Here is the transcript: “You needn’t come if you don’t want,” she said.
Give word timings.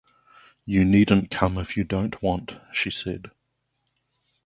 “You 0.65 0.83
needn’t 0.83 1.29
come 1.29 1.59
if 1.59 1.77
you 1.77 1.83
don’t 1.83 2.23
want,” 2.23 2.55
she 2.73 2.89
said. 2.89 3.29